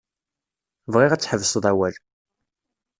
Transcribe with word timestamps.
Bɣiɣ 0.91 1.11
ad 1.11 1.21
tḥebsed 1.21 1.63
awal. 1.71 1.95